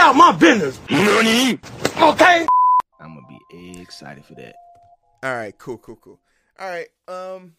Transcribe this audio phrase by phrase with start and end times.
[0.00, 0.80] out my business.
[0.90, 2.46] Okay.
[2.98, 4.54] I'm gonna be excited for that.
[5.22, 6.18] All right, cool, cool, cool.
[6.58, 7.52] All right, um,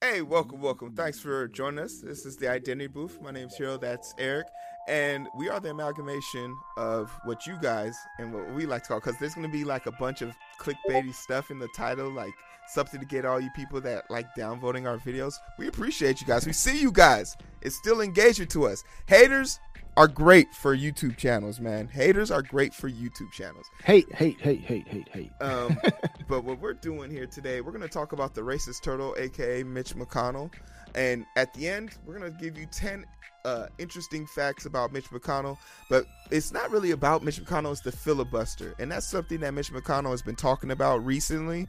[0.00, 0.94] hey, welcome, welcome.
[0.94, 2.00] Thanks for joining us.
[2.00, 3.20] This is the Identity Booth.
[3.20, 3.80] My name's Heero.
[3.80, 4.46] That's Eric,
[4.86, 9.00] and we are the amalgamation of what you guys and what we like to call.
[9.00, 12.34] Because there's gonna be like a bunch of clickbaity stuff in the title, like
[12.68, 15.34] something to get all you people that like downvoting our videos.
[15.58, 16.46] We appreciate you guys.
[16.46, 17.36] We see you guys.
[17.62, 18.84] It's still engagement to us.
[19.06, 19.58] Haters
[20.00, 21.86] are great for YouTube channels, man.
[21.86, 23.66] Haters are great for YouTube channels.
[23.84, 25.30] Hate, hate, hate, hate, hate, hate.
[25.42, 25.78] Um,
[26.26, 29.62] but what we're doing here today, we're going to talk about the racist turtle, aka
[29.62, 30.54] Mitch McConnell.
[30.94, 33.04] And at the end, we're going to give you 10
[33.44, 35.58] uh, interesting facts about Mitch McConnell.
[35.90, 38.74] But it's not really about Mitch McConnell, it's the filibuster.
[38.78, 41.68] And that's something that Mitch McConnell has been talking about recently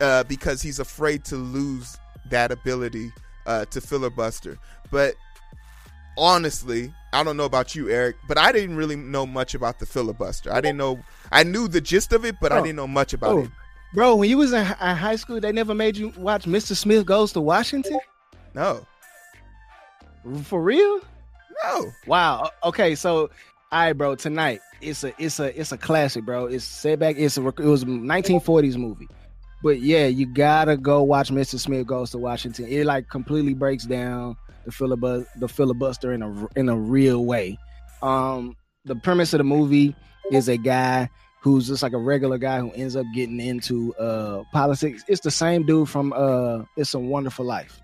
[0.00, 3.10] uh, because he's afraid to lose that ability
[3.46, 4.56] uh, to filibuster.
[4.92, 5.16] But
[6.16, 9.86] honestly, I don't know about you, Eric, but I didn't really know much about the
[9.86, 10.52] filibuster.
[10.52, 11.00] I didn't know.
[11.30, 12.62] I knew the gist of it, but I Oh.
[12.62, 13.50] didn't know much about Oh, it.
[13.94, 16.74] bro, when you was in high school, they never made you watch Mr.
[16.74, 17.98] Smith Goes to Washington.
[18.54, 18.86] No,
[20.44, 21.00] For real?
[21.64, 21.90] no.
[22.06, 22.50] Wow.
[22.64, 23.30] Okay, so
[23.70, 24.14] all right, bro.
[24.14, 26.46] Tonight it's a it's a it's a classic, bro.
[26.46, 27.16] It's setback.
[27.18, 29.08] It's a it was a 1940s movie,
[29.62, 31.58] but yeah, you gotta go watch Mr.
[31.58, 32.66] Smith Goes to Washington.
[32.68, 37.58] It like completely breaks down the filibuster the filibuster in a in a real way.
[38.02, 39.94] Um, the premise of the movie
[40.30, 41.08] is a guy
[41.40, 45.04] who's just like a regular guy who ends up getting into uh politics.
[45.08, 47.80] It's the same dude from uh It's a Wonderful Life,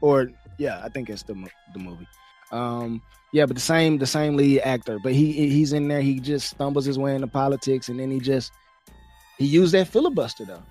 [0.00, 1.34] or yeah, I think it's the
[1.72, 2.08] the movie.
[2.52, 3.02] Um,
[3.32, 6.00] yeah, but the same the same lead actor, but he he's in there.
[6.00, 8.52] He just stumbles his way into politics, and then he just
[9.38, 10.62] he used that filibuster though.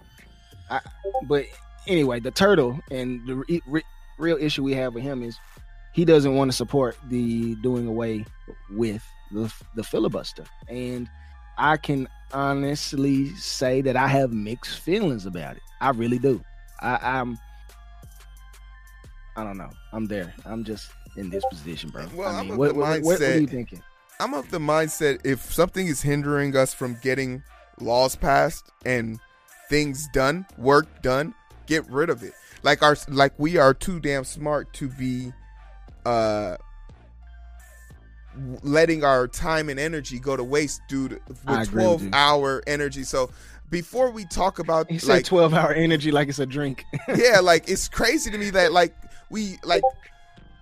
[0.69, 0.79] I,
[1.27, 1.45] but
[1.87, 3.83] anyway, the turtle and the re, re,
[4.17, 5.37] real issue we have with him is
[5.93, 8.25] he doesn't want to support the doing away
[8.71, 11.09] with the, the filibuster, and
[11.57, 15.61] I can honestly say that I have mixed feelings about it.
[15.81, 16.41] I really do.
[16.81, 17.37] I, I'm
[19.37, 19.71] I don't know.
[19.91, 20.33] I'm there.
[20.45, 22.05] I'm just in this position, bro.
[22.15, 23.81] Well, I I'm mean, of what, the what, what, what are you thinking?
[24.19, 27.43] I'm of the mindset if something is hindering us from getting
[27.79, 29.19] laws passed and
[29.69, 31.33] things done, work done,
[31.65, 32.33] get rid of it.
[32.65, 35.31] Like our like we are too damn smart to be
[36.03, 36.57] uh
[38.63, 42.13] letting our time and energy go to waste due to I with agree with 12
[42.13, 43.03] hour energy.
[43.03, 43.29] So
[43.69, 46.85] before we talk about He said like 12 hour energy like it's a drink.
[47.15, 48.95] yeah, like it's crazy to me that like
[49.29, 49.83] we like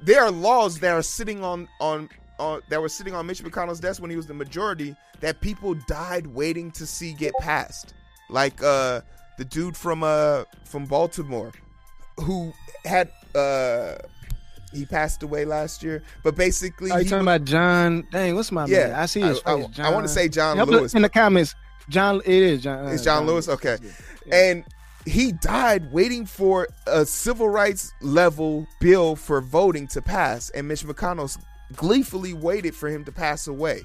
[0.02, 3.80] there are laws that are sitting on on on that were sitting on Mitch McConnell's
[3.80, 7.94] desk when he was the majority that people died waiting to see get passed.
[8.30, 9.00] Like uh
[9.38, 11.53] the dude from uh from Baltimore
[12.19, 12.53] who
[12.85, 13.96] had uh
[14.74, 18.07] he passed away last year, but basically Are you talking about John?
[18.12, 18.74] Dang, what's my name?
[18.74, 18.96] Yeah, man?
[18.96, 19.79] I see his I- I- face.
[19.79, 21.53] I wanna say John Help Lewis, in the comments.
[21.90, 22.88] John, it is John.
[22.88, 23.47] uh, It's John Lewis?
[23.50, 23.78] Okay.
[24.25, 24.35] Yeah.
[24.35, 24.63] and
[25.06, 30.85] he died waiting for a civil rights level bill for voting to pass and mitch
[30.85, 31.38] mcconnell
[31.75, 33.81] gleefully waited for him to pass away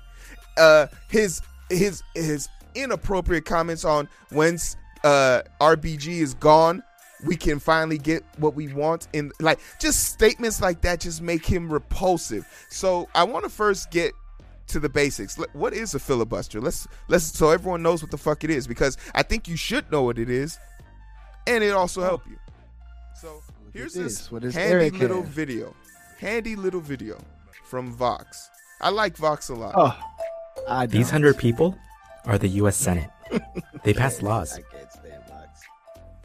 [0.59, 1.41] uh his
[1.71, 6.85] his his inappropriate comments on when's uh rbg is gone
[7.25, 11.45] we can finally get what we want in like just statements like that just make
[11.45, 14.13] him repulsive so i want to first get
[14.69, 15.37] to the basics.
[15.53, 16.61] What is a filibuster?
[16.61, 19.91] Let's let's so everyone knows what the fuck it is because I think you should
[19.91, 20.59] know what it is,
[21.47, 22.37] and it also help you.
[23.21, 23.43] So
[23.73, 25.31] here's at this, this, handy Eric little have?
[25.31, 25.75] video,
[26.19, 27.19] handy little video
[27.65, 28.51] from Vox.
[28.81, 29.75] I like Vox a lot.
[29.77, 31.77] Oh, These hundred people
[32.25, 32.77] are the U.S.
[32.77, 33.11] Senate.
[33.83, 34.61] They pass laws.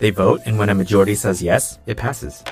[0.03, 2.43] They vote, and when a majority says yes, it passes.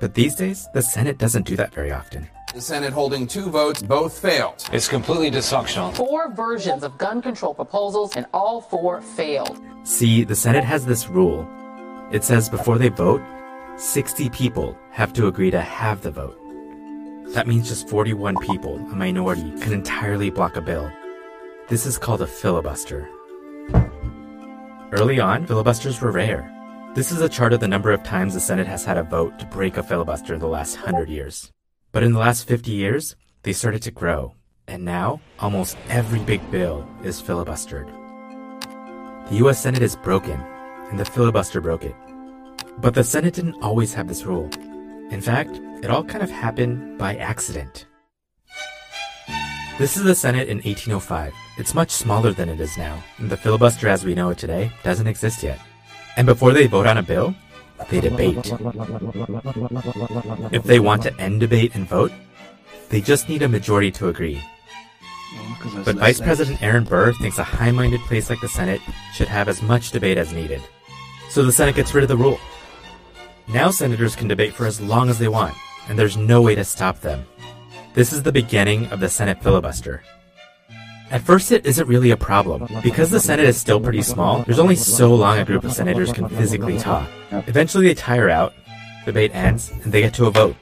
[0.00, 2.26] But these days, the Senate doesn't do that very often.
[2.54, 4.66] The Senate holding two votes, both failed.
[4.72, 5.94] It's completely dysfunctional.
[5.94, 9.60] four versions of gun control proposals, and all four failed.
[9.84, 11.46] See, the Senate has this rule.
[12.10, 13.20] It says before they vote,
[13.76, 16.40] 60 people have to agree to have the vote.
[17.34, 20.90] That means just 41 people, a minority, can entirely block a bill.
[21.68, 23.06] This is called a filibuster.
[24.96, 26.50] Early on, filibusters were rare.
[26.94, 29.38] This is a chart of the number of times the Senate has had a vote
[29.38, 31.52] to break a filibuster in the last 100 years.
[31.92, 34.32] But in the last 50 years, they started to grow.
[34.66, 37.92] And now, almost every big bill is filibustered.
[39.28, 40.40] The US Senate is broken,
[40.88, 41.94] and the filibuster broke it.
[42.78, 44.48] But the Senate didn't always have this rule.
[45.10, 47.84] In fact, it all kind of happened by accident.
[49.78, 51.34] This is the Senate in 1805.
[51.58, 55.06] It's much smaller than it is now, the filibuster as we know it today doesn't
[55.06, 55.58] exist yet.
[56.16, 57.34] And before they vote on a bill,
[57.88, 58.36] they debate.
[60.52, 62.12] If they want to end debate and vote,
[62.90, 64.42] they just need a majority to agree.
[65.84, 66.20] But Vice.
[66.20, 68.80] President Aaron Burr thinks a high minded place like the Senate
[69.14, 70.62] should have as much debate as needed.
[71.30, 72.38] So the Senate gets rid of the rule.
[73.48, 75.54] Now senators can debate for as long as they want,
[75.88, 77.26] and there's no way to stop them.
[77.94, 80.02] This is the beginning of the Senate filibuster.
[81.10, 82.68] At first, it isn't really a problem.
[82.82, 86.12] Because the Senate is still pretty small, there's only so long a group of senators
[86.12, 87.08] can physically talk.
[87.30, 88.54] Eventually, they tire out,
[89.04, 90.56] debate ends, and they get to a vote.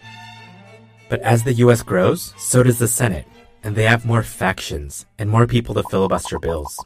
[1.09, 3.27] But as the US grows, so does the Senate,
[3.63, 6.79] and they have more factions and more people to filibuster bills.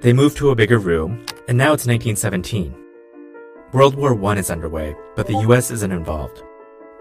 [0.00, 2.74] They move to a bigger room, and now it's 1917.
[3.72, 6.42] World War I is underway, but the US isn't involved.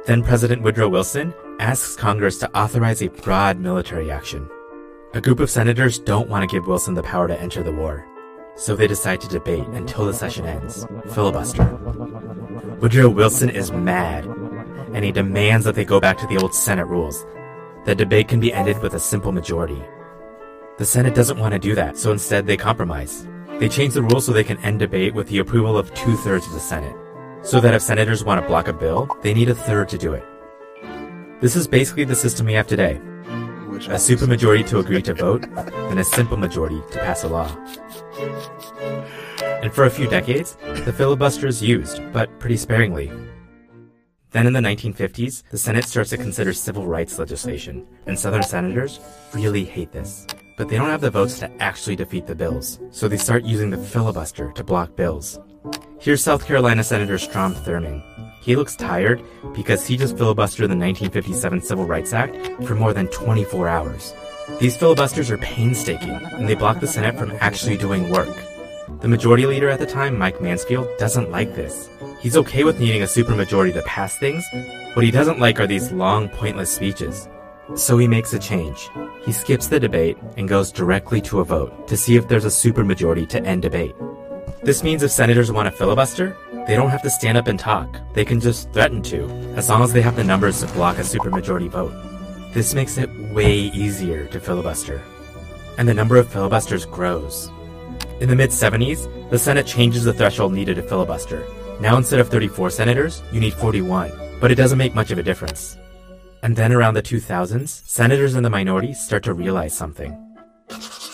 [0.05, 4.47] Then President Woodrow Wilson asks Congress to authorize a broad military action.
[5.15, 8.05] A group of senators don't want to give Wilson the power to enter the war,
[8.57, 10.85] so they decide to debate until the session ends.
[11.13, 11.63] Filibuster.
[12.81, 16.87] Woodrow Wilson is mad, and he demands that they go back to the old Senate
[16.87, 17.25] rules.
[17.85, 19.81] The debate can be ended with a simple majority.
[20.79, 23.25] The Senate doesn't want to do that, so instead they compromise.
[23.57, 26.45] They change the rules so they can end debate with the approval of two thirds
[26.45, 26.97] of the Senate.
[27.41, 30.11] So that if senators want to block a bill, they need a third to do
[30.11, 30.25] it.
[31.39, 32.99] This is basically the system we have today
[33.75, 37.53] Which a supermajority to agree to vote, and a simple majority to pass a law.
[39.41, 40.55] And for a few decades,
[40.85, 43.11] the filibuster is used, but pretty sparingly.
[44.31, 49.01] Then in the 1950s, the Senate starts to consider civil rights legislation, and Southern senators
[49.33, 50.25] really hate this.
[50.57, 53.71] But they don't have the votes to actually defeat the bills, so they start using
[53.71, 55.37] the filibuster to block bills.
[55.99, 58.01] Here's South Carolina Senator Strom Thurmond.
[58.45, 59.23] He looks tired
[59.55, 64.13] because he just filibustered the 1957 Civil Rights Act for more than 24 hours.
[64.59, 68.29] These filibusters are painstaking, and they block the Senate from actually doing work.
[69.01, 71.89] The majority leader at the time, Mike Mansfield, doesn't like this.
[72.19, 74.45] He's okay with needing a supermajority to pass things.
[74.93, 77.27] What he doesn't like are these long, pointless speeches.
[77.73, 78.91] So he makes a change.
[79.25, 82.49] He skips the debate and goes directly to a vote to see if there's a
[82.49, 83.95] supermajority to end debate.
[84.65, 86.35] This means if senators want to filibuster,
[86.65, 87.99] they don't have to stand up and talk.
[88.15, 89.25] They can just threaten to,
[89.55, 91.93] as long as they have the numbers to block a supermajority vote.
[92.51, 95.03] This makes it way easier to filibuster.
[95.77, 97.51] And the number of filibusters grows.
[98.19, 101.45] In the mid 70s, the Senate changes the threshold needed to filibuster.
[101.79, 105.23] Now instead of 34 senators, you need 41, but it doesn't make much of a
[105.23, 105.77] difference.
[106.41, 110.35] And then around the 2000s, senators in the minority start to realize something.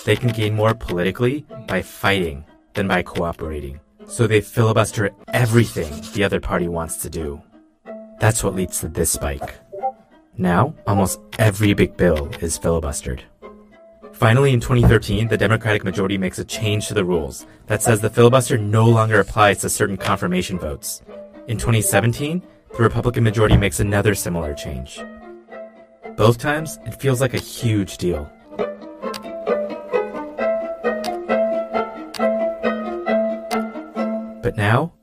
[0.06, 3.80] They can gain more politically by fighting than by cooperating.
[4.08, 7.42] So they filibuster everything the other party wants to do.
[8.20, 9.56] That's what leads to this spike.
[10.38, 13.22] Now, almost every big bill is filibustered.
[14.14, 18.10] Finally, in 2013, the Democratic majority makes a change to the rules that says the
[18.10, 21.02] filibuster no longer applies to certain confirmation votes.
[21.48, 22.42] In 2017,
[22.76, 25.00] the Republican majority makes another similar change.
[26.16, 28.32] Both times, it feels like a huge deal.
[34.42, 34.94] But now,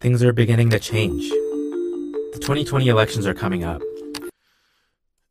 [0.00, 1.28] things are beginning to change.
[1.30, 3.80] The 2020 elections are coming up.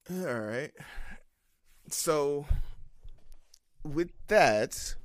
[0.10, 0.72] All right.
[1.90, 2.48] So,
[3.84, 4.96] with that,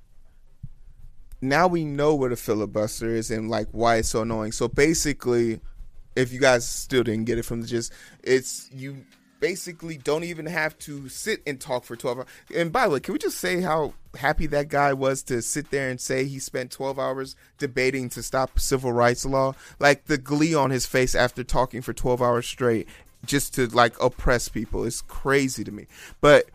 [1.40, 4.52] now we know what a filibuster is and like why it's so annoying.
[4.52, 5.60] So basically,
[6.16, 7.92] if you guys still didn't get it from the gist,
[8.22, 9.04] it's you
[9.40, 12.26] basically don't even have to sit and talk for 12 hours.
[12.54, 15.70] And by the way, can we just say how happy that guy was to sit
[15.70, 19.54] there and say he spent 12 hours debating to stop civil rights law?
[19.78, 22.88] Like the glee on his face after talking for 12 hours straight
[23.24, 25.86] just to like oppress people is crazy to me.
[26.20, 26.46] But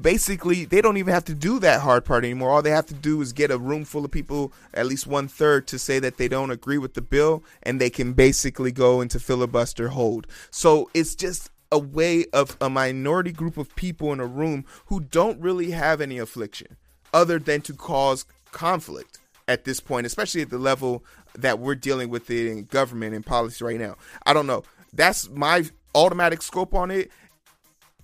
[0.00, 2.50] basically they don't even have to do that hard part anymore.
[2.50, 5.28] All they have to do is get a room full of people, at least one
[5.28, 9.00] third, to say that they don't agree with the bill, and they can basically go
[9.00, 10.26] into filibuster hold.
[10.50, 15.00] So it's just a way of a minority group of people in a room who
[15.00, 16.76] don't really have any affliction
[17.12, 22.10] other than to cause conflict at this point, especially at the level that we're dealing
[22.10, 23.96] with it in government and policy right now.
[24.26, 24.62] I don't know.
[24.92, 25.64] That's my
[25.94, 27.10] automatic scope on it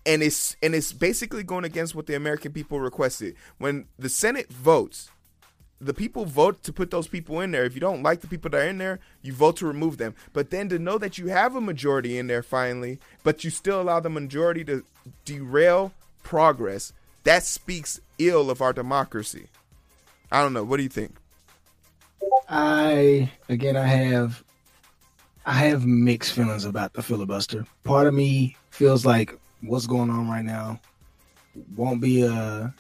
[0.08, 3.37] and it's and it's basically going against what the American people requested.
[3.58, 5.10] When the Senate votes,
[5.80, 7.64] the people vote to put those people in there.
[7.64, 10.14] If you don't like the people that are in there, you vote to remove them.
[10.32, 13.80] But then to know that you have a majority in there finally, but you still
[13.80, 14.85] allow the majority to
[15.25, 15.92] derail
[16.23, 16.92] progress,
[17.25, 19.47] that speaks ill of our democracy.
[20.32, 20.64] I don't know.
[20.64, 21.16] What do you think?
[22.49, 24.42] I again, I have,
[25.47, 27.64] I have mixed feelings about the filibuster.
[27.85, 30.80] Part of me feels like what's going on right now
[31.76, 32.75] won't be a,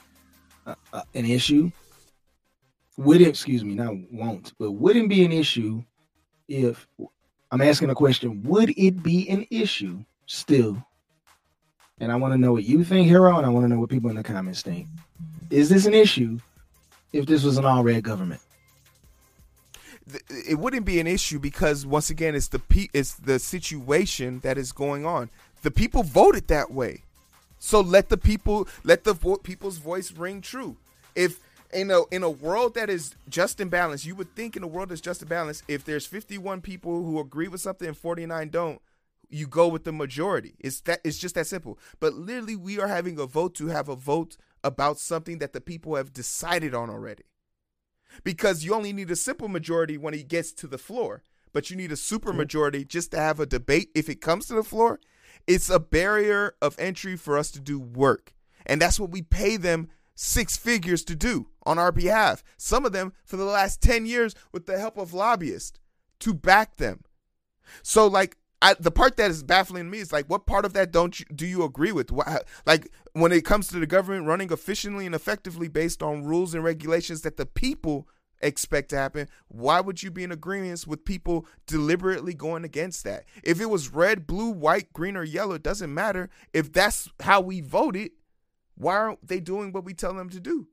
[0.66, 1.70] a, a an issue.
[2.98, 5.82] Wouldn't excuse me, not won't, but wouldn't be an issue
[6.48, 6.86] if
[7.50, 8.42] I'm asking a question.
[8.42, 10.76] Would it be an issue still
[12.00, 13.90] and I want to know what you think, Heero, and I want to know what
[13.90, 14.86] people in the comments think.
[15.50, 16.38] Is this an issue
[17.12, 18.40] if this was an all red government?
[20.30, 24.56] it wouldn't be an issue because once again it's the pe- it's the situation that
[24.56, 25.28] is going on.
[25.62, 27.02] The people voted that way.
[27.58, 30.78] So let the people let the vo- people's voice ring true.
[31.14, 31.40] If
[31.72, 34.66] in a in a world that is just in balance, you would think in a
[34.66, 38.48] world that's just in balance, if there's 51 people who agree with something and 49
[38.48, 38.80] don't,
[39.28, 40.54] you go with the majority.
[40.58, 41.78] It's that it's just that simple.
[42.00, 45.60] But literally we are having a vote to have a vote about something that the
[45.60, 47.24] people have decided on already
[48.24, 51.22] because you only need a simple majority when it gets to the floor,
[51.52, 54.54] but you need a super majority just to have a debate if it comes to
[54.54, 54.98] the floor.
[55.46, 58.34] It's a barrier of entry for us to do work.
[58.66, 59.88] And that's what we pay them
[60.20, 62.42] six figures to do on our behalf.
[62.56, 65.78] Some of them for the last 10 years with the help of lobbyists
[66.18, 67.04] to back them.
[67.84, 70.90] So like I, the part that is baffling me is like, what part of that
[70.90, 72.10] don't you, do you agree with?
[72.66, 76.64] Like when it comes to the government running efficiently and effectively based on rules and
[76.64, 78.08] regulations that the people
[78.40, 83.24] expect to happen, why would you be in agreement with people deliberately going against that?
[83.44, 86.28] If it was red, blue, white, green, or yellow, it doesn't matter.
[86.52, 88.10] If that's how we voted,
[88.78, 90.68] why aren't they doing what we tell them to do?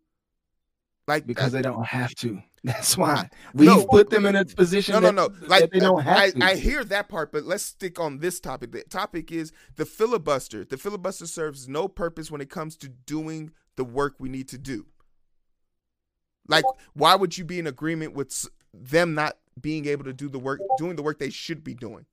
[1.07, 2.41] Like Because uh, they don't have to.
[2.63, 3.85] That's why we've No.
[3.85, 4.93] put them in a position.
[4.93, 5.27] No, no, no.
[5.27, 6.43] that Like they don't have I, to.
[6.43, 8.71] I hear that part, but let's stick on this topic.
[8.71, 10.65] The topic is the filibuster.
[10.65, 14.57] The filibuster serves no purpose when it comes to doing the work we need to
[14.57, 14.87] do.
[16.47, 20.39] Like, why would you be in agreement with them not being able to do the
[20.39, 22.05] work, doing the work they should be doing?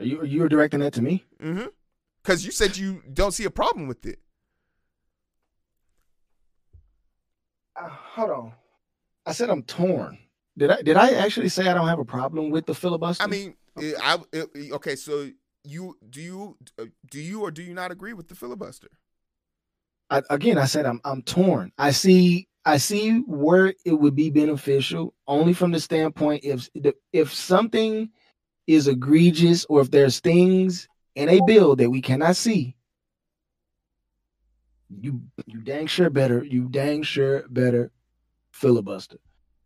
[0.00, 1.24] Are you you were directing that to me?
[1.40, 1.66] Mm-hmm.
[2.24, 4.18] Because you said you don't see a problem with it.
[7.76, 8.52] Uh, hold on.
[9.26, 10.18] I said I'm torn.
[10.56, 13.24] Did I did I actually say I don't have a problem with the filibuster?
[13.24, 14.96] I mean, it, I it, okay.
[14.96, 15.28] So
[15.64, 18.88] you do you uh, do you or do you not agree with the filibuster?
[20.10, 21.72] I, again, I said I'm I'm torn.
[21.76, 26.70] I see I see where it would be beneficial only from the standpoint if
[27.12, 28.08] if something
[28.66, 32.76] is egregious or if there's things in a bill that we cannot see.
[34.90, 37.90] You you dang sure better you dang sure better
[38.52, 39.16] filibuster.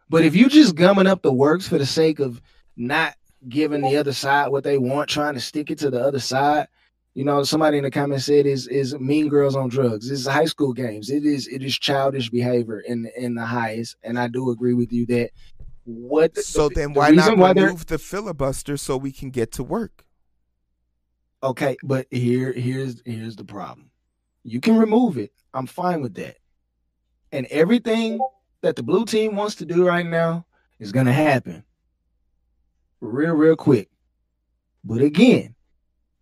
[0.09, 2.41] But if you just gumming up the works for the sake of
[2.77, 3.15] not
[3.49, 6.69] giving the other side what they want, trying to stick it to the other side,
[7.15, 10.09] you know, somebody in the comments said is is Mean Girls on drugs.
[10.09, 11.11] This is high school games.
[11.11, 14.93] It is it is childish behavior in in the highest, and I do agree with
[14.93, 15.31] you that
[15.85, 16.39] what.
[16.39, 20.05] So the- then the why not remove the filibuster so we can get to work?
[21.43, 23.91] Okay, but here here's here's the problem.
[24.45, 25.33] You can remove it.
[25.55, 26.37] I'm fine with that.
[27.33, 28.19] And everything
[28.63, 30.47] that the blue team wants to do right now
[30.81, 31.63] is gonna happen.
[33.01, 33.89] Real, real quick.
[34.83, 35.55] But again,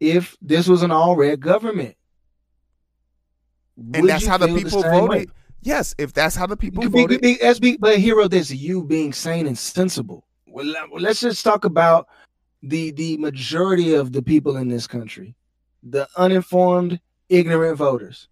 [0.00, 1.96] if this was an all red government,
[3.94, 5.00] And that's how the people way?
[5.00, 5.30] voted.
[5.62, 7.20] Yes, if that's how the people be- voted.
[7.22, 10.26] be- that's be- but hero, that's you being sane and sensible.
[10.46, 10.66] Well,
[10.98, 12.08] let's just talk about
[12.62, 15.34] the the majority of the people in this country,
[15.82, 18.28] the uninformed, ignorant voters.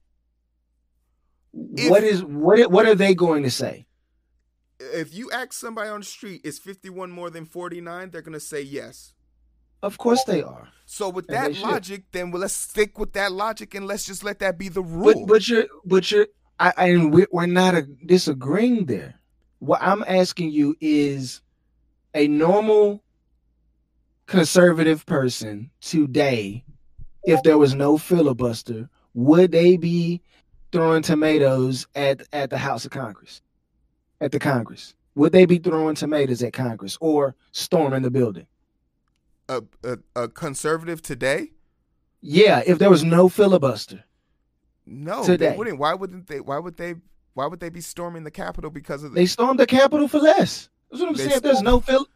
[1.52, 3.87] If- what is what what are they going to say?
[4.93, 8.11] if you ask somebody on the street, is 51 more than 49?
[8.11, 9.14] They're going to say yes.
[9.83, 10.69] Of course they are.
[10.87, 11.69] So with And that they should.
[11.69, 14.83] logic, then well, let's stick with that logic and let's just let that be the
[14.83, 15.26] rule.
[15.26, 16.26] But but you're but you're
[16.59, 19.21] I, I and we're, we're not a, disagreeing there.
[19.59, 21.43] What I'm asking you is
[22.14, 23.03] a normal
[24.26, 26.64] conservative person today,
[27.25, 30.21] if there was no filibuster, would they be
[30.73, 33.43] throwing tomatoes at at the House of Congress,
[34.21, 34.95] at the Congress?
[35.14, 38.47] Would they be throwing tomatoes at Congress or storming the building?
[39.49, 41.52] a, a, a conservative today?
[42.21, 44.04] Yeah, if there was no filibuster.
[44.87, 45.50] No, Today.
[45.50, 45.78] they wouldn't.
[45.78, 46.40] Why wouldn't they?
[46.40, 46.95] Why would they?
[47.33, 49.14] Why would they be storming the Capitol because of the?
[49.16, 50.69] They stormed the Capitol for less.
[50.90, 51.37] That's what I'm They saying.
[51.37, 52.07] If there's no fil,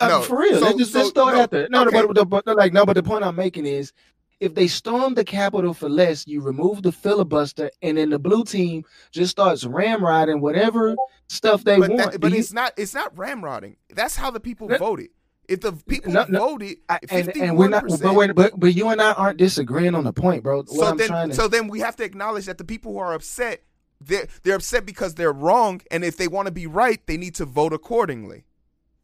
[0.00, 1.68] I- No, for real, so- let's just so- throw it no, out there.
[1.70, 2.02] No, okay.
[2.06, 3.92] but, but, but like no, but the point I'm making is,
[4.40, 8.44] if they storm the Capitol for less, you remove the filibuster, and then the blue
[8.44, 10.96] team just starts ramrodding whatever
[11.28, 12.12] stuff they but want.
[12.12, 12.72] that, but you- it's not.
[12.76, 13.76] It's not ramrodding.
[13.94, 14.76] That's how the people No.
[14.78, 15.08] voted.
[15.46, 18.88] If the people No, no, voted, I- and, and we're not, but, but but you
[18.88, 20.58] and I aren't disagreeing on the point, bro.
[20.58, 22.98] What so I'm then, to so then we have to acknowledge that the people who
[22.98, 23.62] are upset,
[24.00, 27.34] they're they're upset because they're wrong, and if they want to be right, they need
[27.36, 28.44] to vote accordingly.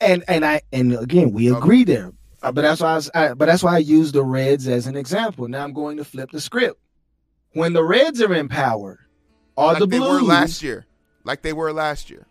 [0.00, 2.12] And and I and again we agree there.
[2.42, 4.86] Uh, but that's why I, was, I but that's why I use the Reds as
[4.86, 5.46] an example.
[5.48, 6.80] Now I'm going to flip the script.
[7.52, 9.00] When the Reds are in power,
[9.56, 10.86] are like the they were last year,
[11.24, 12.26] like they were last year.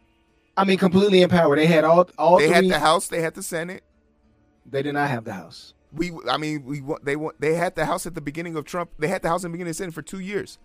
[0.57, 1.55] I mean, completely in power.
[1.55, 2.55] They had all all They three.
[2.55, 3.83] had the House, they had the Senate.
[4.65, 5.73] They did not have the House.
[5.91, 8.91] we, I mean, we they want they had the house at the beginning of Trump.
[8.99, 10.57] They had the house in the beginning of Senate for two years.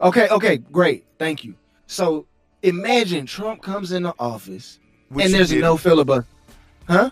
[0.00, 1.06] Okay, okay, great.
[1.18, 1.54] Thank you.
[1.86, 2.26] So
[2.62, 4.78] imagine Trump comes into office
[5.10, 5.60] and there's did.
[5.60, 6.26] no filibuster.
[6.88, 7.10] Huh?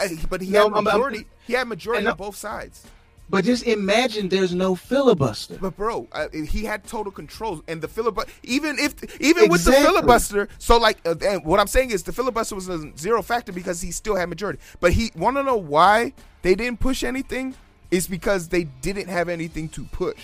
[0.00, 1.26] Uh, but he No, had I'm- I'm- majority.
[1.46, 2.84] he had majority on both sides.
[3.30, 5.56] But just imagine there's no filibuster.
[5.58, 8.30] But bro, uh, he had total control, and the filibuster.
[8.42, 12.12] Even if, even with the filibuster, so like, uh, and what I'm saying is the
[12.12, 14.58] filibuster was a zero factor because he still had majority.
[14.80, 17.54] But he want to know why they didn't push anything
[17.90, 20.22] is because they didn't have anything to push.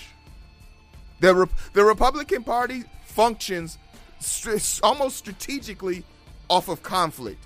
[1.21, 3.79] The Re- the Republican Party functions
[4.21, 6.05] str- almost strategically
[6.49, 7.45] off of conflict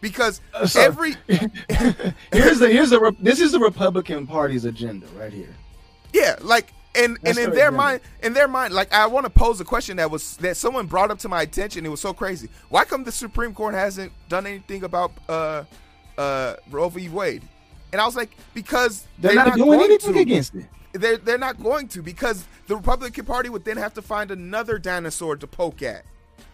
[0.00, 5.06] because Uh, so- every here's the here's the Re- this is the Republican Party's agenda
[5.18, 5.54] right here.
[6.12, 7.76] Yeah, like and That's and in their agenda.
[7.76, 10.86] mind, in their mind, like I want to pose a question that was that someone
[10.86, 11.84] brought up to my attention.
[11.84, 12.48] It was so crazy.
[12.68, 15.64] Why come the Supreme Court hasn't done anything about uh
[16.18, 17.08] uh Roe v.
[17.08, 17.42] Wade?
[17.92, 20.20] And I was like, because They're, not, doing anything to.
[20.20, 20.66] against it.
[20.92, 24.78] They're they're not going to because the Republican Party would then have to find another
[24.78, 26.04] dinosaur to poke at.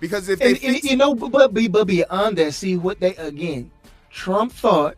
[0.01, 3.15] Because if they And, and you know, but, but but beyond that, see what they
[3.17, 3.71] again,
[4.11, 4.97] Trump thought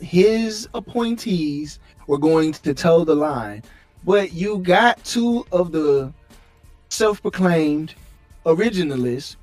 [0.00, 3.62] his appointees were going to toe the line,
[4.04, 6.12] but you got two of the
[6.88, 7.94] self-proclaimed
[8.46, 9.36] originalists,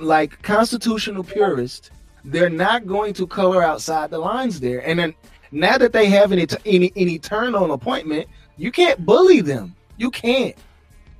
[0.00, 1.90] like constitutional purists.
[2.24, 5.14] They're not going to color outside the lines there, and then
[5.52, 8.26] now that they have an, an, an eternal appointment,
[8.56, 9.74] you can't bully them.
[9.96, 10.56] You can't.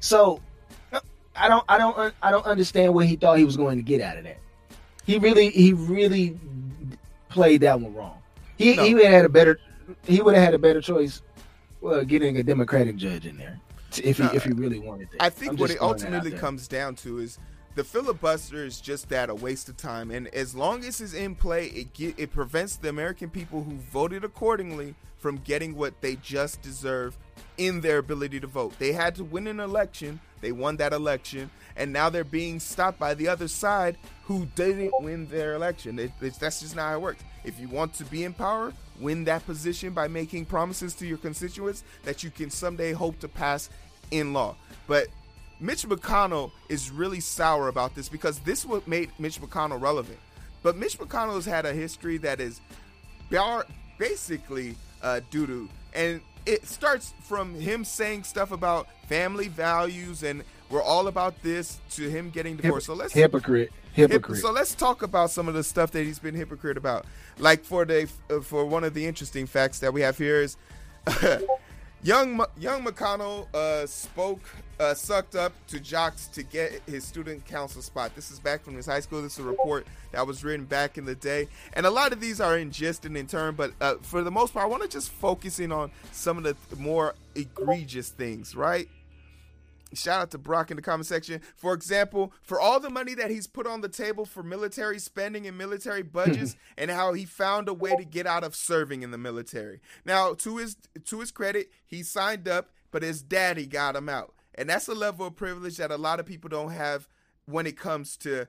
[0.01, 0.41] So
[1.39, 3.83] I don't I don't uh, I don't understand what he thought he was going to
[3.83, 4.39] get out of that.
[5.05, 6.39] He really he really
[7.29, 8.19] played that one wrong.
[8.57, 8.85] He No.
[8.85, 9.61] he would have had a better
[10.05, 11.23] he would have had a better choice
[11.81, 13.61] well, getting a Democratic judge in there
[14.03, 15.23] if he No, if he really wanted that.
[15.23, 17.39] I think I'm what it throwing that out ultimately comes down to is
[17.79, 21.37] the filibuster is just that a waste of time, and as long as it's in
[21.37, 26.17] play, it get, it prevents the American people who voted accordingly from getting what they
[26.17, 27.17] just deserve
[27.57, 28.77] in their ability to vote.
[28.81, 32.99] They had to win an election, they won that election, and now they're being stopped
[32.99, 36.01] by the other side who didn't win their election.
[36.01, 37.23] It, it's, that's just not how it works.
[37.45, 41.19] If you want to be in power, win that position by making promises to your
[41.19, 43.71] constituents that you can someday hope to pass
[44.11, 44.57] in law.
[44.89, 45.07] But
[45.61, 50.19] Mitch McConnell is really sour about this because this what made Mitch McConnell relevant.
[50.63, 52.61] But Mitch McConnell has had a history that is
[53.31, 53.67] bar-
[53.99, 60.43] basically uh, doo doo, and it starts from him saying stuff about family values and
[60.71, 62.87] we're all about this to him getting divorced.
[62.87, 64.41] so let's hypocrite Hip- hypocrite.
[64.41, 67.07] So let's talk about some of the stuff that he's been hypocrite about.
[67.39, 70.57] Like for the uh, for one of the interesting facts that we have here is
[72.03, 74.43] young young McConnell uh, spoke
[74.81, 78.15] uh, sucked up to jocks to get his student council spot.
[78.15, 79.23] This is back from his high school.
[79.23, 82.21] This is a report that was written back in the day, and a lot of
[82.21, 83.55] these are in gist and in turn.
[83.55, 86.45] But uh, for the most part, I want to just focus in on some of
[86.45, 88.89] the more egregious things, right?
[89.95, 91.41] Shout out to Brock in the comment section.
[91.57, 95.47] For example, for all the money that he's put on the table for military spending
[95.47, 99.11] and military budgets and how he found a way to get out of serving in
[99.11, 99.81] the military.
[100.05, 104.35] Now, to his to his credit, he signed up, but his daddy got him out.
[104.59, 107.09] And that's a level of privilege that a lot of people don't have
[107.47, 108.47] when it comes to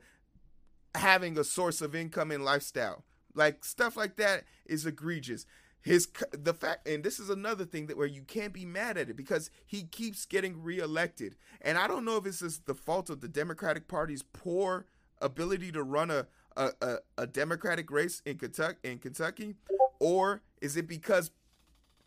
[0.95, 3.05] having a source of income and lifestyle.
[3.35, 5.45] Like stuff like that is egregious.
[5.81, 9.09] His the fact, and this is another thing that where you can't be mad at
[9.09, 13.09] it because he keeps getting reelected, and I don't know if this is the fault
[13.09, 14.87] of the Democratic Party's poor
[15.21, 16.25] ability to run a
[16.57, 19.55] a, a, a Democratic race in Kentucky in Kentucky,
[19.99, 21.31] or is it because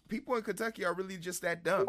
[0.09, 1.87] people in Kentucky are really just that dumb?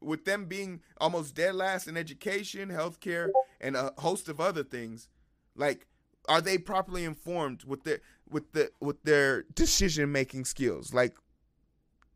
[0.00, 3.28] With them being almost dead last in education, healthcare,
[3.60, 5.08] and a host of other things,
[5.54, 5.86] like
[6.28, 11.16] are they properly informed with their with the with their decision making skills like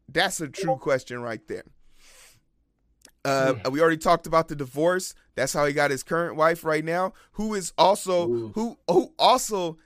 [0.08, 1.64] that's a true question right there
[3.24, 5.14] uh, we already talked about the divorce.
[5.34, 8.52] That's how he got his current wife right now, who is also Ooh.
[8.54, 9.78] who who also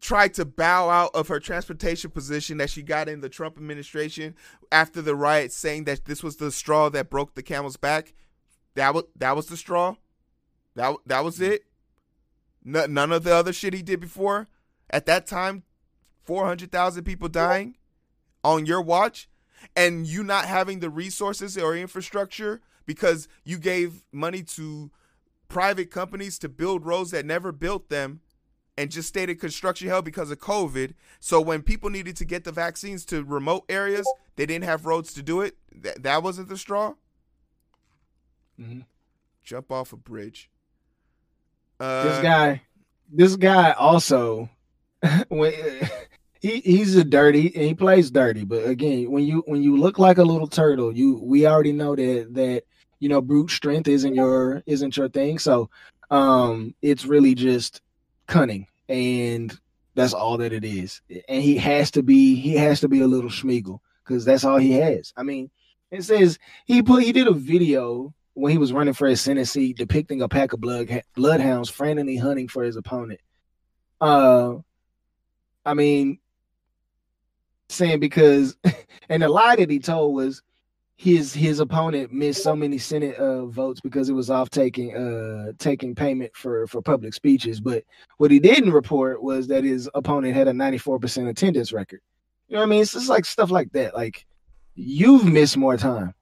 [0.00, 4.34] tried to bow out of her transportation position that she got in the Trump administration
[4.70, 8.14] after the riots, saying that this was the straw that broke the camel's back.
[8.74, 9.96] That was that was the straw.
[10.74, 11.52] That that was mm-hmm.
[11.52, 11.64] it.
[12.64, 14.48] No, none of the other shit he did before.
[14.90, 15.64] At that time,
[16.22, 17.76] four hundred thousand people dying
[18.44, 19.28] on your watch,
[19.74, 24.90] and you not having the resources or infrastructure because you gave money to
[25.48, 28.20] private companies to build roads that never built them
[28.78, 30.94] and just stayed in construction hell because of COVID.
[31.18, 35.12] So when people needed to get the vaccines to remote areas, they didn't have roads
[35.14, 35.56] to do it.
[35.82, 36.94] Th- that wasn't the straw.
[38.58, 38.84] Mhm.
[39.42, 40.48] Jump off a bridge.
[41.80, 42.62] Uh, this guy
[43.10, 44.48] this guy also
[45.28, 45.52] when
[46.40, 48.44] he he's a dirty and he plays dirty.
[48.44, 51.96] But again, when you when you look like a little turtle, you we already know
[51.96, 52.62] that that
[53.00, 55.40] you know brute strength isn't your isn't your thing.
[55.40, 55.68] So
[56.10, 57.80] um it's really just
[58.28, 59.58] cunning and
[59.94, 61.00] that's all that it is.
[61.28, 64.58] And he has to be he has to be a little Sméagol because that's all
[64.58, 65.12] he has.
[65.16, 65.50] I mean,
[65.90, 69.48] it says he put he did a video when he was running for his Senate
[69.76, 73.20] depicting a pack of blood bloodhounds frantically hunting for his opponent.
[74.00, 74.56] Uh
[75.66, 76.18] I mean,
[77.68, 78.56] saying because
[79.08, 80.42] and the lie that he told was
[80.98, 85.52] his his opponent missed so many Senate uh, votes because it was off taking uh
[85.56, 87.60] taking payment for for public speeches.
[87.60, 87.84] But
[88.16, 92.00] what he didn't report was that his opponent had a 94% attendance record.
[92.48, 92.82] You know what I mean?
[92.82, 93.94] It's just like stuff like that.
[93.94, 94.26] Like
[94.74, 96.14] you've missed more time.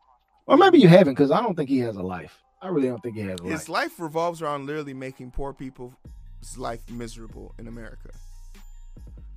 [0.47, 2.39] Or maybe you haven't, because I don't think he has a life.
[2.61, 3.53] I really don't think he has a life.
[3.53, 3.99] His life.
[3.99, 5.95] revolves around literally making poor people's
[6.59, 8.11] life miserable in America.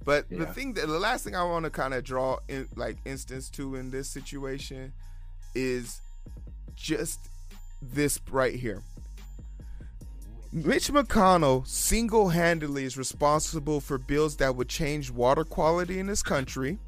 [0.03, 2.97] But the thing that the last thing I want to kind of draw in like
[3.05, 4.91] instance to in this situation
[5.55, 6.01] is
[6.75, 7.19] just
[7.81, 8.81] this right here.
[10.51, 16.79] Mitch McConnell single-handedly is responsible for bills that would change water quality in this country,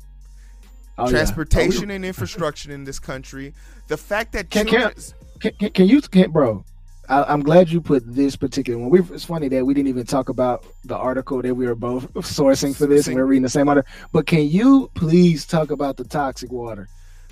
[0.97, 1.11] Oh, yeah.
[1.11, 3.53] transportation Oh, and infrastructure in this country.
[3.87, 5.03] The fact that Can- can- children-
[5.39, 6.63] Can, can, can you, can, bro?
[7.07, 8.89] I, I'm glad you put this particular one.
[8.89, 12.11] We, it's funny that we didn't even talk about the article that we were both
[12.15, 13.91] sourcing for this, and we're reading the same article.
[14.11, 16.87] But can you please talk about the toxic water?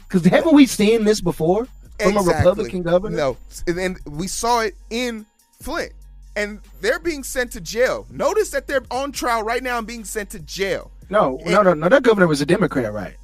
[0.09, 1.67] Because haven't we seen this before
[2.01, 3.15] from a Republican governor?
[3.15, 5.25] No, and we saw it in
[5.61, 5.91] Flint,
[6.35, 8.07] and they're being sent to jail.
[8.09, 10.91] Notice that they're on trial right now and being sent to jail.
[11.09, 11.89] no, no, no, no.
[11.89, 13.15] That governor was a Democrat, right?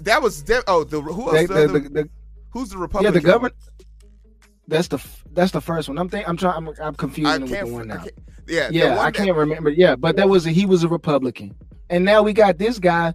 [0.00, 1.48] That was de- oh the who else?
[1.48, 2.08] The the- the- the-
[2.50, 3.54] who's the yeah, the governor.
[4.68, 4.98] That's the
[5.32, 5.98] that's the first one.
[5.98, 6.68] I'm think I'm trying.
[6.68, 8.04] I'm, I'm confusing it with the one now.
[8.46, 9.70] yeah, Yeah, I can't remember.
[9.70, 11.54] Yeah, but that was a, he was a Republican,
[11.88, 13.14] and now we got this guy.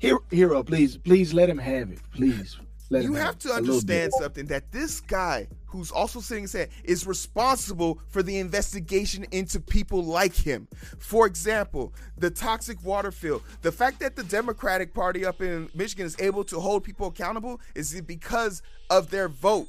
[0.00, 1.98] Heero, hero, oh, please, please let him have it.
[2.12, 2.56] Please,
[2.90, 4.04] let You him have it to a little bit.
[4.04, 9.60] understand something that this guy, who's also sitting saying, is responsible for the investigation into
[9.60, 10.68] people like him.
[10.98, 13.42] For example, the toxic water field.
[13.62, 17.60] The fact that the Democratic Party up in Michigan is able to hold people accountable
[17.74, 19.68] is because of their vote.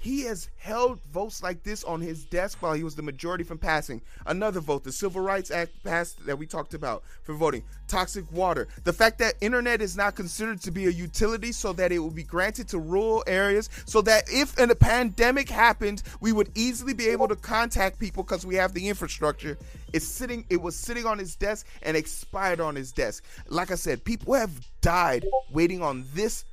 [0.00, 3.58] He has held votes like this on his desk while he was the majority from
[3.58, 4.00] passing.
[4.24, 7.64] Another vote, the Civil Rights Act passed that we talked about for voting.
[7.86, 8.66] Toxic water.
[8.84, 12.10] The fact that internet is not considered to be a utility so that it will
[12.10, 17.08] be granted to rural areas so that if a pandemic happened, we would easily be
[17.08, 19.58] able to contact people because we have the infrastructure.
[19.92, 23.22] It's sitting it was sitting on his desk and expired on his desk.
[23.48, 26.46] Like I said, people have died waiting on this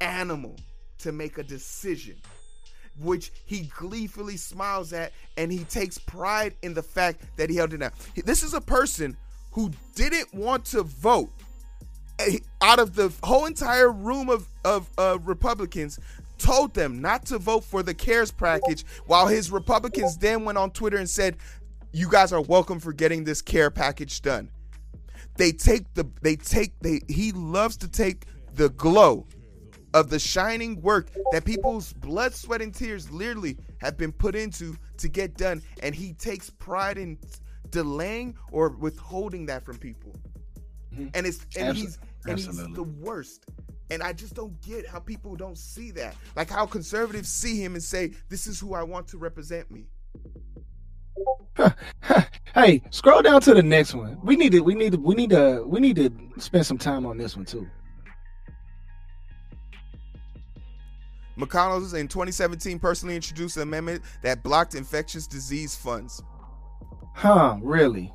[0.00, 0.56] animal
[1.00, 2.16] to make a decision
[3.00, 7.72] which he gleefully smiles at and he takes pride in the fact that he held
[7.72, 7.90] it down.
[8.24, 9.16] This is a person
[9.52, 11.30] who didn't want to vote
[12.20, 15.98] Eh, out of the whole entire room of, of uh, Republicans
[16.38, 20.70] told them not to vote for the CARES package while his Republicans then went on
[20.70, 21.36] Twitter and said,
[21.92, 24.48] you guys are welcome for getting this care package done.
[25.36, 29.26] They take the they take they he loves to take the glow
[29.94, 34.76] of the shining work that people's blood, sweat, and tears literally have been put into
[34.98, 37.16] to get done, and he takes pride in
[37.70, 40.14] delaying or withholding that from people.
[40.92, 41.06] Mm-hmm.
[41.14, 43.46] And it's and he's and he's the worst.
[43.90, 46.16] And I just don't get how people don't see that.
[46.36, 49.86] Like how conservatives see him and say, "This is who I want to represent me."
[52.54, 54.18] hey, scroll down to the next one.
[54.24, 54.60] We need to.
[54.60, 54.98] We need to.
[54.98, 55.64] We need to.
[55.66, 57.68] We need to spend some time on this one too.
[61.38, 66.22] McConnell in 2017 personally introduced an amendment that blocked infectious disease funds.
[67.14, 67.56] Huh?
[67.60, 68.12] Really?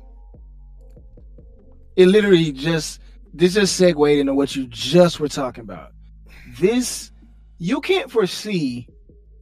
[1.96, 3.00] It literally just
[3.32, 5.92] this just segued into what you just were talking about.
[6.58, 7.12] This
[7.58, 8.88] you can't foresee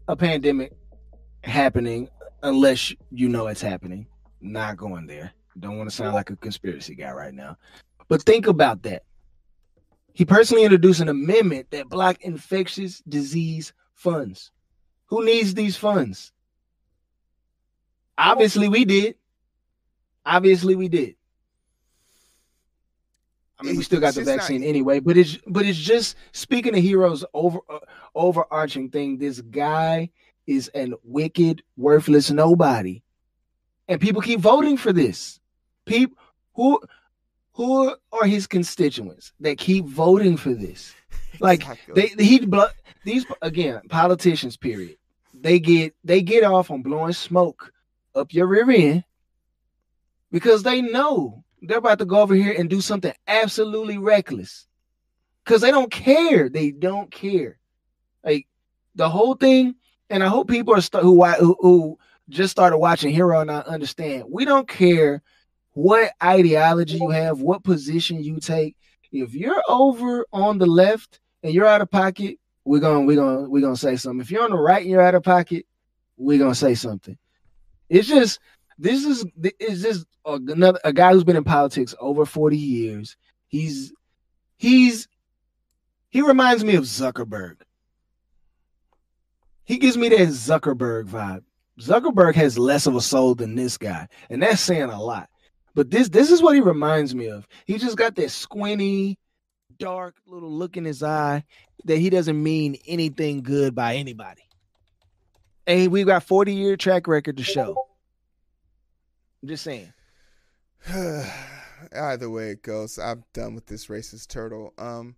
[0.08, 0.72] a pandemic
[1.44, 2.08] happening
[2.42, 4.06] unless you know it's happening.
[4.40, 5.32] Not going there.
[5.58, 7.56] Don't want to sound like a conspiracy guy right now.
[8.08, 9.02] But think about that.
[10.18, 14.50] He personally introduced an amendment that blocked infectious disease funds.
[15.07, 16.33] Who needs these funds?
[18.18, 19.14] Obviously, we did.
[20.26, 21.14] Obviously, we did.
[23.61, 26.76] I mean, we still got the vaccine not- anyway, but it's but it's just speaking
[26.76, 27.78] of heroes over uh,
[28.16, 29.18] overarching thing.
[29.18, 30.11] This guy
[30.48, 33.04] is an wicked, worthless nobody,
[33.87, 35.38] and people keep voting for this.
[35.87, 36.18] People
[36.54, 36.81] who
[37.59, 40.94] who are his constituents that keep voting for this?
[41.40, 42.12] Like Exactly.
[42.16, 42.49] they he
[43.05, 44.57] these again politicians.
[44.57, 44.97] Period.
[45.35, 47.73] They get they get off on blowing smoke
[48.14, 49.05] up your rear end
[50.33, 54.66] because they know they're about to go over here and do something absolutely reckless
[55.44, 56.49] because they don't care.
[56.49, 57.59] They don't care.
[58.25, 58.49] Like
[58.97, 59.77] the whole thing,
[60.11, 63.61] and I hope people are st- who, who who just started watching Heero and I
[63.61, 64.25] understand.
[64.29, 65.23] We don't care
[65.78, 68.74] what ideology you have, what position you take.
[69.12, 73.48] If you're over on the left and you're out of pocket, we're gonna we're gonna
[73.48, 74.20] we're gonna say something.
[74.20, 75.66] If you're on the right and you're out of pocket,
[76.16, 77.16] we're gonna say something.
[77.88, 78.40] It's just
[78.76, 79.24] this is
[79.60, 83.16] is just another a guy who's been in politics over 40 years.
[83.46, 83.92] He's
[84.56, 85.06] he's
[86.10, 87.58] he reminds me of Zuckerberg.
[89.62, 91.44] He gives me that Zuckerberg vibe.
[91.80, 95.30] Zuckerberg has less of a soul than this guy, and that's saying a lot.
[95.78, 97.46] But this this is what he reminds me of.
[97.64, 99.16] He just got that squinty,
[99.78, 101.44] dark little look in his eye
[101.84, 104.42] that he doesn't mean anything good by anybody.
[105.68, 107.76] And we got 40 year track record to show.
[109.40, 109.92] I'm just saying.
[111.94, 114.74] Either way it goes, I'm done with this racist turtle.
[114.78, 115.14] Um,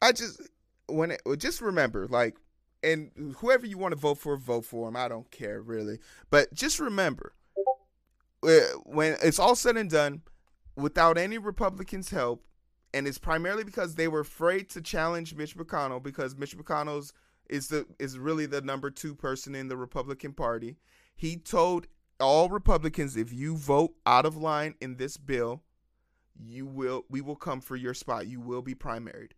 [0.00, 0.40] I just
[0.86, 2.38] when it just remember like,
[2.82, 4.96] and whoever you want to vote for, vote for him.
[4.96, 5.98] I don't care really,
[6.30, 7.34] but just remember
[8.46, 10.22] Eh, when it's all said and done,
[10.76, 12.44] without any Republicans' help,
[12.92, 17.12] and it's primarily because they were afraid to challenge Mitch McConnell because Mitch McConnell's
[17.48, 20.76] is the is really the number two person in the Republican Party.
[21.14, 21.86] He told
[22.18, 25.62] all Republicans, if you vote out of line in this bill,
[26.38, 28.26] you will we will come for your spot.
[28.26, 29.32] You will be primaried.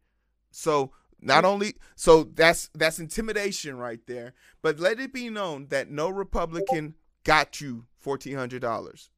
[0.50, 5.90] So not only so that's that's intimidation right there, but let it be known that
[5.90, 9.10] no Republican got you fourteen hundred dollars.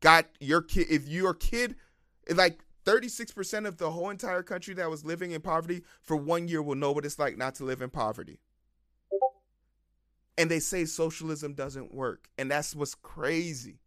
[0.00, 1.76] Got your kid if your kid
[2.34, 6.62] like 36% of the whole entire country that was living in poverty for one year
[6.62, 8.38] will know what it's like not to live in poverty
[10.38, 13.80] and they say socialism doesn't work, and that's what's crazy.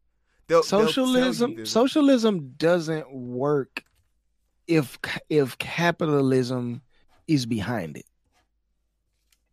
[0.48, 3.84] They'll, socialism they'll socialism doesn't work
[4.68, 6.82] if if capitalism
[7.28, 8.06] is behind it.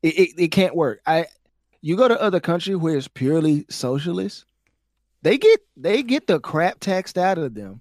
[0.02, 0.30] It, it.
[0.36, 1.00] it can't work.
[1.06, 1.26] I
[1.80, 4.44] you go to other countries where it's purely socialist,
[5.22, 7.80] they get they get the crap taxed out of them.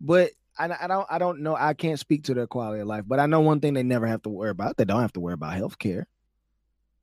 [0.00, 1.56] But I, I don't I don't know.
[1.56, 4.06] I can't speak to their quality of life, but I know one thing they never
[4.06, 4.76] have to worry about.
[4.76, 6.06] They don't have to worry about health care.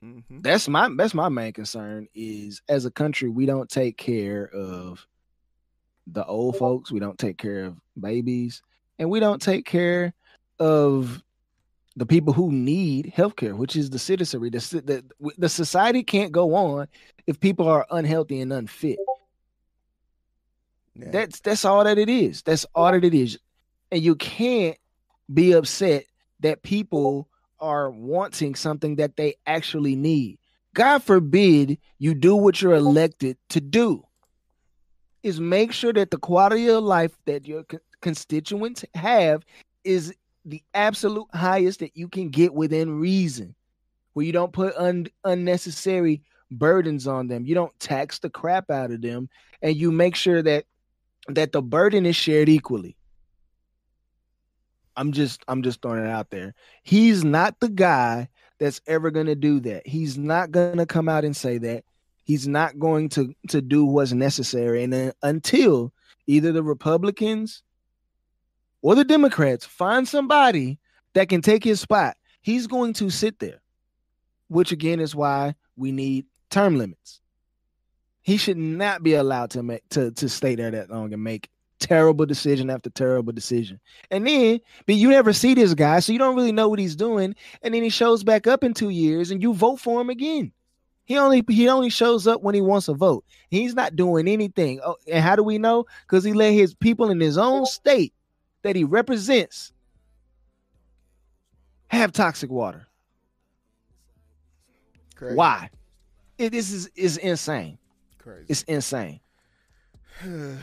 [0.03, 0.41] Mm-hmm.
[0.41, 5.07] That's my that's my main concern is as a country we don't take care of
[6.05, 8.61] the old folks, we don't take care of babies,
[8.99, 10.13] and we don't take care
[10.59, 11.21] of
[11.97, 14.51] the people who need healthcare, which is the citizenry.
[14.51, 16.87] The, the the society can't go on
[17.25, 18.99] if people are unhealthy and unfit.
[20.95, 21.09] Yeah.
[21.11, 22.43] That's that's all that it is.
[22.43, 23.39] That's all that it is,
[23.91, 24.77] and you can't
[25.33, 26.05] be upset
[26.41, 27.27] that people
[27.59, 30.37] are wanting something that they actually need.
[30.75, 34.05] God forbid you do what you're elected to do.
[35.23, 37.65] Is make sure that the quality of life that your
[38.01, 39.43] constituents have
[39.83, 40.13] is
[40.47, 43.55] the absolute highest that you can get within reason.
[44.13, 47.45] Where you don't put un- unnecessary burdens on them.
[47.45, 49.29] You don't tax the crap out of them
[49.61, 50.65] and you make sure that
[51.29, 52.95] that the burden is shared equally.
[54.95, 56.55] I'm just I'm just throwing it out there.
[56.83, 58.29] He's not the guy
[58.59, 59.85] that's ever going to do that.
[59.85, 61.83] He's not going to come out and say that.
[62.23, 65.93] He's not going to to do what's necessary and until
[66.25, 67.61] either the Republicans
[68.81, 70.79] or the Democrats find somebody
[71.13, 73.61] that can take his spot, he's going to sit there.
[74.49, 77.19] Which again is why we need term limits.
[78.21, 81.49] He should not be allowed to make to to stay there that long and make
[81.79, 83.79] terrible decision after terrible decision.
[84.09, 86.95] And then, but you never see this guy, so you don't really know what he's
[86.95, 87.35] doing.
[87.61, 90.51] And then he shows back up in two years, and you vote for him again.
[91.05, 93.23] He only he only shows up when he wants a vote.
[93.49, 94.81] He's not doing anything.
[94.83, 95.85] Oh, and how do we know?
[96.01, 98.13] Because he let his people in his own state
[98.67, 99.71] that he represents
[101.87, 102.85] have toxic water.
[105.15, 105.35] Crazy.
[105.35, 105.69] Why?
[106.37, 107.77] It, this is is insane.
[108.19, 108.45] Crazy.
[108.49, 109.19] It's insane.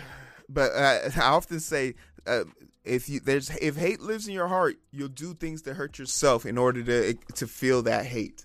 [0.47, 1.95] But uh, I often say,
[2.27, 2.45] uh,
[2.85, 6.45] if you there's if hate lives in your heart, you'll do things to hurt yourself
[6.45, 8.45] in order to to feel that hate.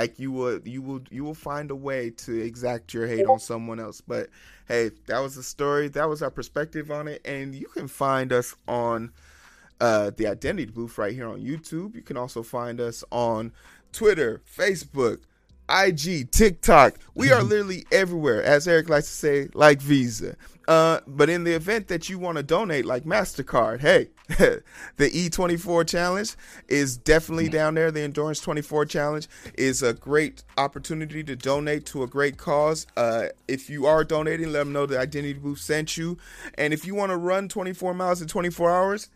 [0.00, 3.38] Like you will you will you will find a way to exact your hate on
[3.38, 4.00] someone else.
[4.00, 4.30] But
[4.66, 5.88] hey, that was the story.
[5.88, 9.12] That was our perspective on it, and you can find us on
[9.78, 11.94] uh, the Identity Booth right here on YouTube.
[11.94, 13.52] You can also find us on
[13.92, 15.18] Twitter, Facebook,
[15.70, 16.98] IG, TikTok.
[17.14, 20.36] We are literally everywhere, as Eric likes to say, like Visa.
[20.68, 25.86] Uh, but in the event that you want to donate, like Mastercard, hey, the E24
[25.88, 26.36] challenge
[26.68, 27.90] is definitely down there.
[27.90, 29.28] The Endurance 24 challenge
[29.58, 32.86] is a great opportunity to donate to a great cause.
[32.96, 36.18] Uh, if you are donating, let them know the Identity Booth sent you.
[36.54, 39.08] And if you want to run 24 miles in 24 hours,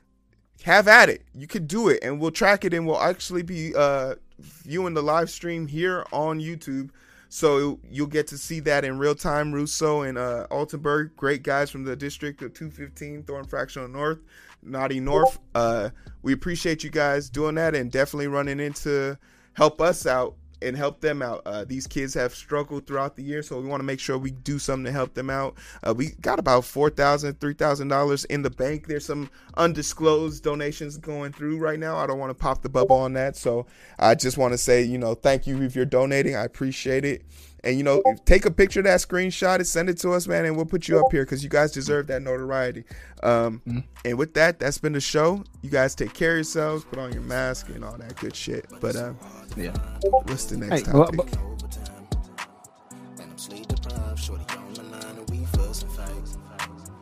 [0.62, 1.22] have at it.
[1.34, 5.02] You can do it, and we'll track it, and we'll actually be uh, viewing the
[5.02, 6.90] live stream here on YouTube.
[7.28, 9.52] So you'll get to see that in real time.
[9.52, 14.20] Russo and uh, Altenberg, great guys from the district of 215, Thornton Fractional North,
[14.62, 15.38] Naughty North.
[15.54, 15.90] Uh,
[16.22, 19.18] we appreciate you guys doing that and definitely running in to
[19.54, 21.42] help us out and help them out.
[21.46, 24.30] Uh, these kids have struggled throughout the year, so we want to make sure we
[24.30, 25.56] do something to help them out.
[25.82, 28.86] Uh, we got about $4,000, $3,000 in the bank.
[28.86, 31.96] There's some undisclosed donations going through right now.
[31.96, 33.36] I don't want to pop the bubble on that.
[33.36, 33.66] So
[33.98, 36.36] I just want to say, you know, thank you if you're donating.
[36.36, 37.22] I appreciate it.
[37.64, 40.44] And, you know, take a picture of that screenshot and send it to us, man,
[40.44, 42.84] and we'll put you up here because you guys deserve that notoriety.
[43.22, 43.78] Um, mm-hmm.
[44.04, 45.42] And with that, that's been the show.
[45.62, 48.66] You guys take care of yourselves, put on your mask and all that good shit.
[48.80, 49.14] But, uh,
[49.56, 49.72] yeah.
[50.02, 51.16] What's the next hey, topic?
[51.16, 51.38] Well, but-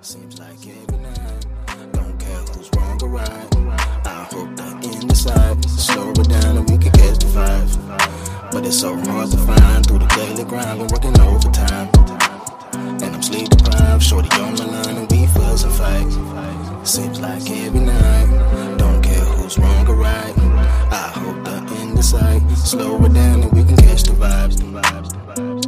[0.03, 1.47] Seems like every night,
[1.93, 3.57] don't care who's wrong or right.
[4.05, 6.92] I hope that in the side, slow it down and we can
[7.33, 7.77] fives.
[8.53, 10.81] But it's so hard to find through the daily grind.
[10.81, 11.89] We're working overtime.
[12.75, 14.03] And I'm sleep deprived.
[14.03, 16.87] Shorty on my line and we fuss and fight.
[16.87, 18.77] Seems like every night.
[18.77, 20.35] Don't care who's wrong or right.
[20.93, 22.43] I hope the end is sight.
[22.57, 24.59] Slow it down and we can catch the vibes.
[24.59, 25.62] The vibes, the vibes.